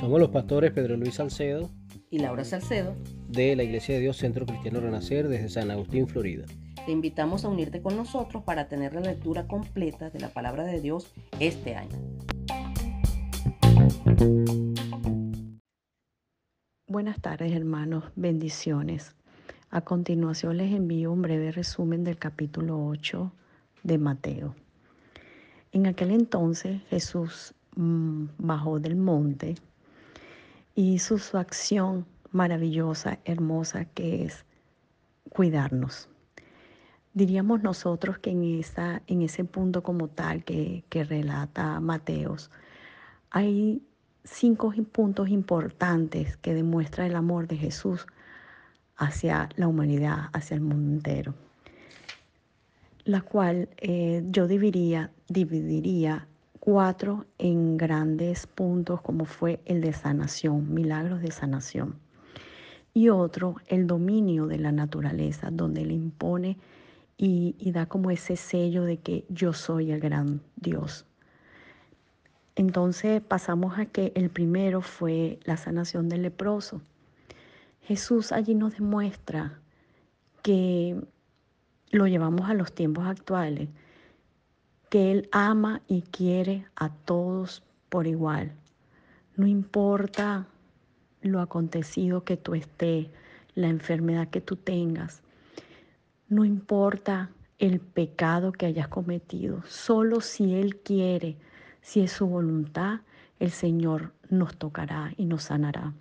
Somos 0.00 0.20
los 0.20 0.30
pastores 0.30 0.72
Pedro 0.72 0.96
Luis 0.96 1.14
Salcedo 1.14 1.70
y 2.10 2.18
Laura 2.18 2.44
Salcedo 2.44 2.94
de 3.28 3.54
la 3.54 3.62
Iglesia 3.62 3.94
de 3.94 4.00
Dios 4.00 4.16
Centro 4.16 4.46
Cristiano 4.46 4.80
Renacer 4.80 5.28
desde 5.28 5.48
San 5.48 5.70
Agustín, 5.70 6.08
Florida. 6.08 6.46
Te 6.86 6.92
invitamos 6.92 7.44
a 7.44 7.48
unirte 7.48 7.82
con 7.82 7.96
nosotros 7.96 8.42
para 8.42 8.68
tener 8.68 8.94
la 8.94 9.02
lectura 9.02 9.46
completa 9.46 10.08
de 10.08 10.20
la 10.20 10.28
palabra 10.30 10.64
de 10.64 10.80
Dios 10.80 11.12
este 11.38 11.76
año. 11.76 11.96
Buenas 16.86 17.20
tardes 17.20 17.52
hermanos, 17.52 18.04
bendiciones. 18.16 19.14
A 19.70 19.82
continuación 19.82 20.56
les 20.56 20.72
envío 20.72 21.12
un 21.12 21.20
breve 21.20 21.52
resumen 21.52 22.02
del 22.02 22.16
capítulo 22.16 22.82
8 22.86 23.30
de 23.82 23.98
Mateo. 23.98 24.54
En 25.72 25.86
aquel 25.86 26.10
entonces 26.10 26.80
Jesús 26.88 27.54
mm, 27.76 28.24
bajó 28.38 28.80
del 28.80 28.96
monte 28.96 29.56
y 30.74 30.94
hizo 30.94 31.18
su 31.18 31.36
acción 31.36 32.06
maravillosa, 32.30 33.18
hermosa, 33.24 33.84
que 33.84 34.24
es 34.24 34.44
cuidarnos. 35.30 36.08
Diríamos 37.14 37.62
nosotros 37.62 38.18
que 38.18 38.30
en, 38.30 38.44
esa, 38.44 39.02
en 39.06 39.22
ese 39.22 39.44
punto 39.44 39.82
como 39.82 40.08
tal 40.08 40.44
que, 40.44 40.84
que 40.88 41.04
relata 41.04 41.80
Mateos, 41.80 42.50
hay 43.30 43.82
cinco 44.24 44.72
puntos 44.92 45.28
importantes 45.28 46.36
que 46.36 46.54
demuestra 46.54 47.06
el 47.06 47.16
amor 47.16 47.48
de 47.48 47.56
Jesús 47.56 48.06
hacia 48.96 49.48
la 49.56 49.68
humanidad, 49.68 50.28
hacia 50.32 50.54
el 50.54 50.60
mundo 50.60 50.92
entero, 50.92 51.34
la 53.08 53.22
cual 53.22 53.70
eh, 53.78 54.22
yo 54.28 54.46
dividiría, 54.46 55.10
dividiría 55.28 56.28
cuatro 56.60 57.24
en 57.38 57.78
grandes 57.78 58.46
puntos 58.46 59.00
como 59.00 59.24
fue 59.24 59.60
el 59.64 59.80
de 59.80 59.94
sanación, 59.94 60.74
milagros 60.74 61.22
de 61.22 61.30
sanación, 61.30 61.94
y 62.92 63.08
otro 63.08 63.56
el 63.66 63.86
dominio 63.86 64.46
de 64.46 64.58
la 64.58 64.72
naturaleza, 64.72 65.48
donde 65.50 65.86
le 65.86 65.94
impone 65.94 66.58
y, 67.16 67.56
y 67.58 67.72
da 67.72 67.86
como 67.86 68.10
ese 68.10 68.36
sello 68.36 68.84
de 68.84 68.98
que 68.98 69.24
yo 69.30 69.54
soy 69.54 69.90
el 69.90 70.00
gran 70.00 70.42
Dios. 70.56 71.06
Entonces 72.56 73.22
pasamos 73.22 73.78
a 73.78 73.86
que 73.86 74.12
el 74.16 74.28
primero 74.28 74.82
fue 74.82 75.40
la 75.44 75.56
sanación 75.56 76.10
del 76.10 76.20
leproso. 76.20 76.82
Jesús 77.80 78.32
allí 78.32 78.54
nos 78.54 78.74
demuestra 78.74 79.58
que 80.42 81.00
lo 81.90 82.06
llevamos 82.06 82.48
a 82.48 82.54
los 82.54 82.72
tiempos 82.72 83.06
actuales, 83.06 83.68
que 84.90 85.12
Él 85.12 85.28
ama 85.32 85.82
y 85.86 86.02
quiere 86.02 86.66
a 86.76 86.90
todos 86.90 87.62
por 87.88 88.06
igual. 88.06 88.52
No 89.36 89.46
importa 89.46 90.46
lo 91.20 91.40
acontecido 91.40 92.24
que 92.24 92.36
tú 92.36 92.54
estés, 92.54 93.08
la 93.54 93.68
enfermedad 93.68 94.28
que 94.28 94.40
tú 94.40 94.56
tengas, 94.56 95.22
no 96.28 96.44
importa 96.44 97.30
el 97.58 97.80
pecado 97.80 98.52
que 98.52 98.66
hayas 98.66 98.88
cometido, 98.88 99.62
solo 99.66 100.20
si 100.20 100.54
Él 100.54 100.76
quiere 100.76 101.36
si 101.88 102.00
es 102.00 102.12
su 102.12 102.26
voluntad, 102.26 103.00
el 103.38 103.50
Señor 103.50 104.12
nos 104.28 104.58
tocará 104.58 105.14
y 105.16 105.24
nos 105.24 105.44
sanará. 105.44 105.94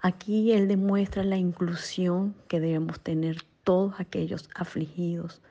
Aquí 0.00 0.52
Él 0.52 0.68
demuestra 0.68 1.22
la 1.22 1.36
inclusión 1.36 2.34
que 2.48 2.60
debemos 2.60 2.98
tener 3.00 3.42
todos 3.64 3.98
aquellos 3.98 4.48
afligidos, 4.54 5.42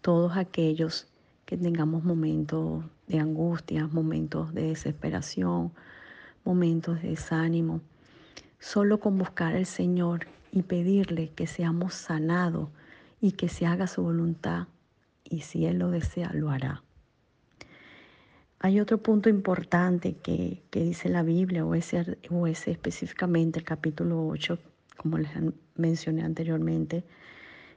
todos 0.00 0.36
aquellos 0.36 1.06
que 1.44 1.56
tengamos 1.56 2.02
momentos 2.02 2.84
de 3.06 3.18
angustia, 3.18 3.86
momentos 3.86 4.52
de 4.54 4.62
desesperación, 4.68 5.72
momentos 6.44 7.02
de 7.02 7.10
desánimo. 7.10 7.80
Solo 8.58 9.00
con 9.00 9.18
buscar 9.18 9.54
al 9.54 9.66
Señor 9.66 10.26
y 10.50 10.62
pedirle 10.62 11.30
que 11.30 11.46
seamos 11.46 11.94
sanados 11.94 12.68
y 13.20 13.32
que 13.32 13.48
se 13.48 13.66
haga 13.66 13.86
su 13.86 14.02
voluntad, 14.02 14.66
y 15.24 15.42
si 15.42 15.66
Él 15.66 15.78
lo 15.78 15.90
desea, 15.90 16.32
lo 16.34 16.50
hará. 16.50 16.82
Hay 18.58 18.78
otro 18.78 18.98
punto 18.98 19.28
importante 19.28 20.14
que, 20.14 20.62
dice 20.70 21.08
la 21.08 21.22
Biblia, 21.22 21.64
o 21.64 21.74
ese, 21.74 22.18
o 22.30 22.46
ese 22.46 22.70
específicamente 22.70 23.58
el 23.58 23.64
capítulo 23.64 24.26
8, 24.28 24.58
como 24.96 25.18
les 25.18 25.30
mencioné 25.74 26.22
anteriormente. 26.22 27.02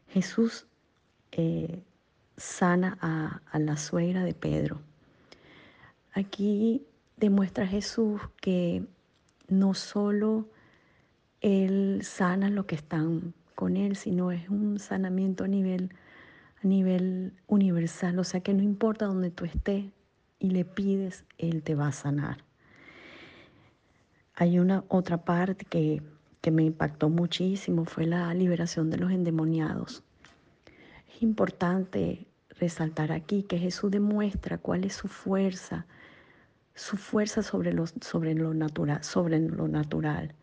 Jesús 0.07 0.67
eh, 1.31 1.83
sana 2.38 2.97
a, 3.01 3.41
a 3.51 3.59
la 3.59 3.77
suegra 3.77 4.23
de 4.23 4.33
Pedro. 4.33 4.81
Aquí 6.13 6.85
demuestra 7.17 7.67
Jesús 7.67 8.21
que 8.41 8.85
no 9.47 9.73
solo 9.73 10.49
Él 11.41 12.01
sana 12.03 12.49
los 12.49 12.65
que 12.65 12.75
están 12.75 13.33
con 13.55 13.77
Él, 13.77 13.95
sino 13.95 14.31
es 14.31 14.49
un 14.49 14.79
sanamiento 14.79 15.44
a 15.44 15.47
nivel, 15.47 15.91
a 16.63 16.67
nivel 16.67 17.33
universal. 17.47 18.19
O 18.19 18.23
sea 18.23 18.41
que 18.41 18.53
no 18.53 18.63
importa 18.63 19.05
donde 19.05 19.31
tú 19.31 19.45
estés, 19.45 19.85
y 20.39 20.51
le 20.51 20.65
pides, 20.65 21.25
Él 21.38 21.63
te 21.63 21.75
va 21.75 21.88
a 21.88 21.91
sanar. 21.91 22.44
Hay 24.35 24.59
una 24.59 24.83
otra 24.89 25.23
parte 25.23 25.65
que, 25.65 26.01
que 26.45 26.51
me 26.51 26.63
impactó 26.63 27.09
muchísimo, 27.09 27.85
fue 27.85 28.06
la 28.06 28.31
liberación 28.35 28.91
de 28.91 29.00
los 29.00 29.09
endemoniados. 29.11 30.03
Es 31.11 31.23
importante 31.23 32.28
resaltar 32.59 33.11
aquí 33.11 33.41
que 33.41 33.57
Jesús 33.57 33.89
demuestra 33.89 34.59
cuál 34.59 34.83
es 34.83 34.94
su 34.94 35.07
fuerza, 35.07 35.88
su 36.75 36.97
fuerza 36.97 37.41
sobre, 37.41 37.73
los, 37.73 37.95
sobre, 38.00 38.35
lo, 38.35 38.53
natural, 38.53 39.03
sobre 39.03 39.39
lo 39.39 39.67
natural. 39.67 40.35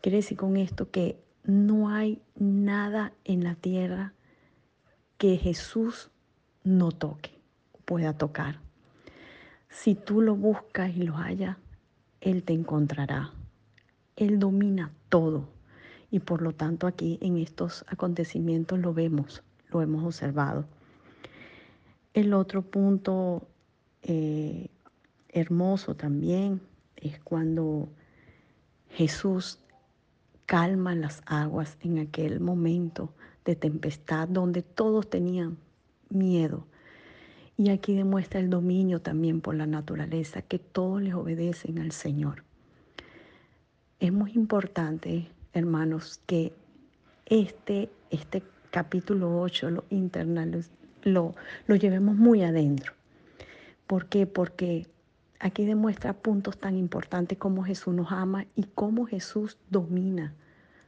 Quiere 0.00 0.16
decir 0.16 0.36
con 0.36 0.56
esto 0.56 0.90
que 0.90 1.22
no 1.44 1.88
hay 1.88 2.20
nada 2.34 3.12
en 3.22 3.44
la 3.44 3.54
tierra 3.54 4.14
que 5.18 5.36
Jesús 5.36 6.10
no 6.64 6.90
toque, 6.90 7.30
pueda 7.84 8.12
tocar. 8.12 8.58
Si 9.68 9.94
tú 9.94 10.20
lo 10.20 10.34
buscas 10.34 10.96
y 10.96 11.04
lo 11.04 11.14
hallas, 11.16 11.58
Él 12.20 12.42
te 12.42 12.54
encontrará. 12.54 13.37
Él 14.18 14.38
domina 14.38 14.92
todo. 15.08 15.48
Y 16.10 16.20
por 16.20 16.42
lo 16.42 16.52
tanto 16.52 16.86
aquí 16.86 17.18
en 17.22 17.38
estos 17.38 17.84
acontecimientos 17.88 18.78
lo 18.78 18.92
vemos, 18.92 19.42
lo 19.70 19.80
hemos 19.80 20.04
observado. 20.04 20.66
El 22.14 22.34
otro 22.34 22.62
punto 22.62 23.46
eh, 24.02 24.68
hermoso 25.28 25.94
también 25.94 26.60
es 26.96 27.20
cuando 27.20 27.88
Jesús 28.90 29.60
calma 30.46 30.94
las 30.94 31.22
aguas 31.26 31.76
en 31.80 31.98
aquel 31.98 32.40
momento 32.40 33.12
de 33.44 33.54
tempestad 33.54 34.28
donde 34.28 34.62
todos 34.62 35.08
tenían 35.08 35.58
miedo 36.10 36.66
y 37.58 37.70
aquí 37.70 37.94
demuestra 37.94 38.38
el 38.38 38.50
dominio 38.50 39.00
también 39.00 39.40
por 39.40 39.56
la 39.56 39.66
naturaleza, 39.66 40.42
que 40.42 40.60
todos 40.60 41.02
les 41.02 41.14
obedecen 41.14 41.80
al 41.80 41.90
Señor. 41.90 42.44
Es 44.00 44.12
muy 44.12 44.30
importante, 44.34 45.28
hermanos, 45.52 46.20
que 46.26 46.52
este, 47.26 47.90
este 48.10 48.44
capítulo 48.70 49.40
8, 49.40 49.70
lo 49.70 49.84
internal, 49.90 50.64
lo, 51.02 51.34
lo 51.66 51.74
llevemos 51.74 52.14
muy 52.14 52.44
adentro. 52.44 52.92
¿Por 53.88 54.06
qué? 54.06 54.28
Porque 54.28 54.86
aquí 55.40 55.64
demuestra 55.64 56.12
puntos 56.12 56.58
tan 56.58 56.76
importantes 56.76 57.38
como 57.38 57.64
Jesús 57.64 57.92
nos 57.92 58.12
ama 58.12 58.46
y 58.54 58.68
cómo 58.72 59.04
Jesús 59.04 59.58
domina, 59.68 60.32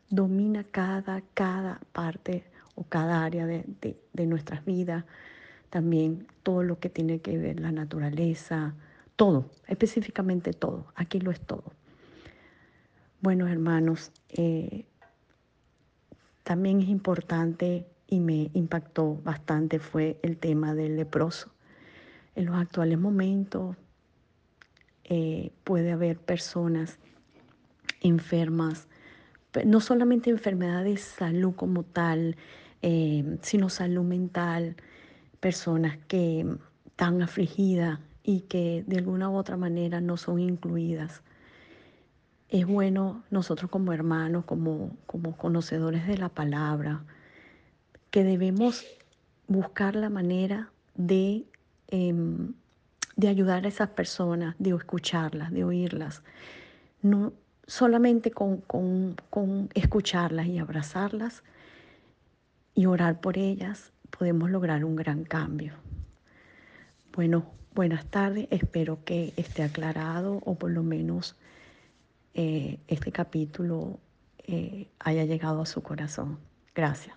domina 0.08 0.62
cada, 0.62 1.20
cada 1.34 1.80
parte 1.92 2.44
o 2.76 2.84
cada 2.84 3.24
área 3.24 3.44
de, 3.44 3.64
de, 3.80 4.00
de 4.12 4.26
nuestras 4.26 4.64
vidas, 4.64 5.04
también 5.68 6.28
todo 6.44 6.62
lo 6.62 6.78
que 6.78 6.90
tiene 6.90 7.18
que 7.18 7.38
ver 7.38 7.58
la 7.58 7.72
naturaleza, 7.72 8.76
todo, 9.16 9.50
específicamente 9.66 10.52
todo, 10.52 10.86
aquí 10.94 11.18
lo 11.18 11.32
es 11.32 11.40
todo. 11.40 11.72
Bueno, 13.22 13.48
hermanos, 13.48 14.12
eh, 14.30 14.86
también 16.42 16.80
es 16.80 16.88
importante 16.88 17.86
y 18.06 18.18
me 18.18 18.50
impactó 18.54 19.16
bastante 19.16 19.78
fue 19.78 20.18
el 20.22 20.38
tema 20.38 20.74
del 20.74 20.96
leproso. 20.96 21.50
En 22.34 22.46
los 22.46 22.56
actuales 22.56 22.98
momentos 22.98 23.76
eh, 25.04 25.52
puede 25.64 25.92
haber 25.92 26.18
personas 26.18 26.98
enfermas, 28.00 28.88
no 29.66 29.80
solamente 29.80 30.30
enfermedades 30.30 30.94
de 30.94 30.96
salud 30.96 31.54
como 31.54 31.82
tal, 31.82 32.36
eh, 32.80 33.36
sino 33.42 33.68
salud 33.68 34.04
mental, 34.04 34.76
personas 35.40 35.98
que 36.08 36.46
están 36.86 37.20
afligidas 37.20 37.98
y 38.22 38.40
que 38.42 38.82
de 38.86 38.96
alguna 38.96 39.28
u 39.28 39.36
otra 39.36 39.58
manera 39.58 40.00
no 40.00 40.16
son 40.16 40.40
incluidas. 40.40 41.22
Es 42.50 42.66
bueno 42.66 43.22
nosotros 43.30 43.70
como 43.70 43.92
hermanos, 43.92 44.44
como, 44.44 44.96
como 45.06 45.36
conocedores 45.36 46.06
de 46.06 46.18
la 46.18 46.28
palabra, 46.28 47.02
que 48.10 48.24
debemos 48.24 48.84
buscar 49.46 49.94
la 49.94 50.10
manera 50.10 50.70
de 50.94 51.44
em, 51.88 52.52
de 53.20 53.28
ayudar 53.28 53.66
a 53.66 53.68
esas 53.68 53.90
personas, 53.90 54.54
de 54.58 54.70
escucharlas, 54.70 55.52
de 55.52 55.62
oírlas. 55.62 56.22
No 57.02 57.34
solamente 57.66 58.30
con, 58.30 58.62
con 58.62 59.68
escucharlas 59.74 60.46
y 60.46 60.58
abrazarlas 60.58 61.42
y 62.74 62.86
orar 62.86 63.20
por 63.20 63.36
ellas, 63.36 63.92
podemos 64.16 64.50
lograr 64.50 64.86
un 64.86 64.96
gran 64.96 65.24
cambio. 65.24 65.74
Bueno, 67.12 67.44
buenas 67.74 68.06
tardes. 68.06 68.48
Espero 68.50 69.04
que 69.04 69.34
esté 69.36 69.64
aclarado 69.64 70.40
o 70.46 70.54
por 70.54 70.70
lo 70.70 70.82
menos 70.82 71.36
eh, 72.34 72.78
este 72.88 73.12
capítulo 73.12 74.00
eh, 74.38 74.88
haya 74.98 75.24
llegado 75.24 75.62
a 75.62 75.66
su 75.66 75.82
corazón. 75.82 76.38
Gracias. 76.74 77.16